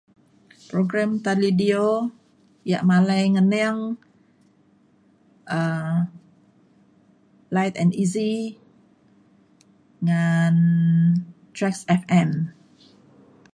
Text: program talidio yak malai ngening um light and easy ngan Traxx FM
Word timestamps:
program 0.69 1.09
talidio 1.25 1.87
yak 2.71 2.81
malai 2.89 3.23
ngening 3.35 3.79
um 5.57 5.95
light 7.55 7.75
and 7.81 7.91
easy 8.03 8.33
ngan 10.05 10.55
Traxx 11.55 11.77
FM 12.01 12.29